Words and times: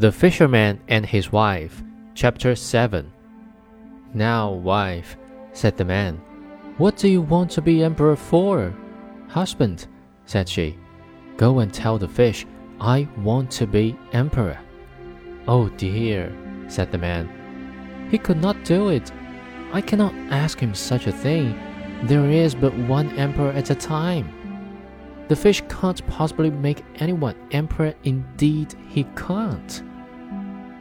The 0.00 0.10
Fisherman 0.10 0.80
and 0.88 1.04
His 1.04 1.30
Wife, 1.30 1.82
Chapter 2.14 2.56
7 2.56 3.12
Now, 4.14 4.50
wife, 4.50 5.18
said 5.52 5.76
the 5.76 5.84
man, 5.84 6.16
what 6.78 6.96
do 6.96 7.06
you 7.06 7.20
want 7.20 7.50
to 7.50 7.60
be 7.60 7.84
emperor 7.84 8.16
for? 8.16 8.74
Husband, 9.28 9.86
said 10.24 10.48
she, 10.48 10.78
go 11.36 11.58
and 11.58 11.70
tell 11.70 11.98
the 11.98 12.08
fish 12.08 12.46
I 12.80 13.08
want 13.18 13.50
to 13.50 13.66
be 13.66 13.94
emperor. 14.14 14.58
Oh 15.46 15.68
dear, 15.68 16.34
said 16.66 16.90
the 16.90 16.96
man, 16.96 18.08
he 18.10 18.16
could 18.16 18.40
not 18.40 18.64
do 18.64 18.88
it. 18.88 19.12
I 19.70 19.82
cannot 19.82 20.14
ask 20.32 20.58
him 20.58 20.74
such 20.74 21.08
a 21.08 21.12
thing. 21.12 21.60
There 22.04 22.24
is 22.24 22.54
but 22.54 22.74
one 22.88 23.10
emperor 23.18 23.50
at 23.50 23.68
a 23.68 23.74
time. 23.74 24.32
The 25.28 25.36
fish 25.36 25.62
can't 25.68 26.06
possibly 26.06 26.48
make 26.48 26.86
anyone 27.00 27.36
emperor, 27.50 27.92
indeed, 28.02 28.74
he 28.88 29.04
can't. 29.14 29.82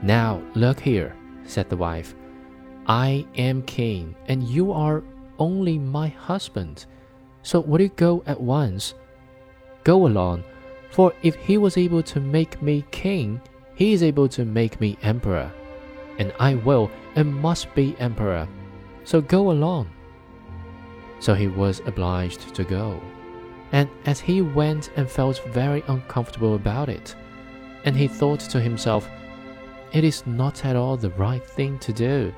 Now, 0.02 0.42
look 0.56 0.80
here, 0.80 1.16
said 1.44 1.70
the 1.70 1.78
wife. 1.78 2.16
I 2.88 3.26
am 3.36 3.62
king, 3.64 4.16
and 4.28 4.44
you 4.44 4.72
are 4.72 5.04
only 5.38 5.78
my 5.78 6.08
husband. 6.08 6.86
So 7.44 7.60
will 7.60 7.82
you 7.82 7.90
go 7.90 8.24
at 8.26 8.40
once? 8.40 8.94
Go 9.84 10.08
along, 10.08 10.44
for 10.90 11.14
if 11.22 11.36
he 11.36 11.58
was 11.58 11.78
able 11.78 12.04
to 12.04 12.20
make 12.20 12.62
me 12.62 12.86
king, 12.92 13.42
he 13.76 13.94
is 13.94 14.04
able 14.04 14.28
to 14.30 14.46
make 14.46 14.82
me 14.82 14.98
emperor. 15.02 15.52
And 16.18 16.34
I 16.40 16.56
will 16.56 16.92
and 17.16 17.34
must 17.34 17.74
be 17.76 17.96
emperor. 18.00 18.48
So 19.04 19.22
go 19.22 19.52
along. 19.52 19.90
So 21.20 21.34
he 21.34 21.48
was 21.48 21.82
obliged 21.86 22.54
to 22.56 22.64
go. 22.64 23.02
And 23.72 23.90
as 24.06 24.20
he 24.20 24.42
went 24.42 24.92
and 24.96 25.10
felt 25.10 25.44
very 25.48 25.84
uncomfortable 25.88 26.56
about 26.56 26.90
it, 26.90 27.16
and 27.86 27.96
he 27.96 28.08
thought 28.08 28.40
to 28.42 28.60
himself, 28.60 29.08
it 29.94 30.04
is 30.04 30.26
not 30.26 30.66
at 30.66 30.76
all 30.76 30.98
the 30.98 31.10
right 31.12 31.46
thing 31.46 31.80
to 31.80 31.94
do. 31.94 32.34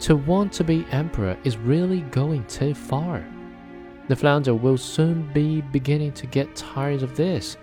To 0.00 0.16
want 0.16 0.52
to 0.54 0.64
be 0.64 0.86
emperor 0.92 1.36
is 1.44 1.56
really 1.56 2.02
going 2.02 2.44
too 2.46 2.74
far. 2.74 3.24
The 4.08 4.16
flounder 4.16 4.54
will 4.54 4.78
soon 4.78 5.30
be 5.32 5.60
beginning 5.60 6.12
to 6.12 6.26
get 6.26 6.56
tired 6.56 7.02
of 7.02 7.16
this. 7.16 7.56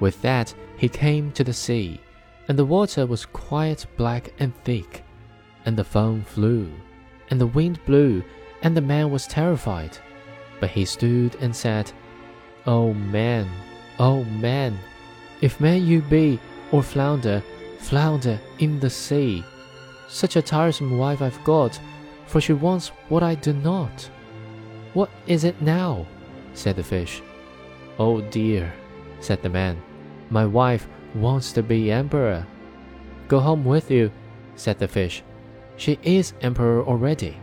With 0.00 0.20
that, 0.22 0.54
he 0.76 0.88
came 0.88 1.32
to 1.32 1.44
the 1.44 1.52
sea, 1.52 2.00
and 2.48 2.58
the 2.58 2.64
water 2.64 3.06
was 3.06 3.26
quite 3.26 3.86
black 3.96 4.32
and 4.38 4.54
thick, 4.64 5.02
and 5.64 5.76
the 5.76 5.84
foam 5.84 6.22
flew, 6.22 6.70
and 7.30 7.40
the 7.40 7.46
wind 7.46 7.78
blew, 7.86 8.22
and 8.62 8.76
the 8.76 8.80
man 8.80 9.10
was 9.10 9.26
terrified. 9.26 9.96
But 10.60 10.70
he 10.70 10.84
stood 10.84 11.36
and 11.40 11.54
said, 11.54 11.90
Oh 12.66 12.94
man, 12.94 13.48
oh 13.98 14.24
man, 14.24 14.78
if 15.40 15.60
man 15.60 15.84
you 15.84 16.02
be, 16.02 16.38
or 16.70 16.82
flounder, 16.82 17.42
flounder 17.82 18.40
in 18.58 18.80
the 18.80 18.90
sea. 18.90 19.44
Such 20.08 20.36
a 20.36 20.42
tiresome 20.42 20.96
wife 20.96 21.20
I've 21.20 21.42
got, 21.44 21.78
for 22.26 22.40
she 22.40 22.52
wants 22.52 22.88
what 23.08 23.22
I 23.22 23.34
do 23.34 23.52
not. 23.52 24.08
What 24.94 25.10
is 25.26 25.44
it 25.44 25.60
now? 25.60 26.06
said 26.54 26.76
the 26.76 26.82
fish. 26.82 27.22
Oh 27.98 28.20
dear, 28.20 28.72
said 29.20 29.42
the 29.42 29.48
man, 29.48 29.82
my 30.30 30.46
wife 30.46 30.86
wants 31.14 31.52
to 31.52 31.62
be 31.62 31.90
emperor. 31.90 32.46
Go 33.28 33.40
home 33.40 33.64
with 33.64 33.90
you, 33.90 34.10
said 34.54 34.78
the 34.78 34.88
fish. 34.88 35.22
She 35.76 35.98
is 36.02 36.34
emperor 36.40 36.82
already. 36.84 37.36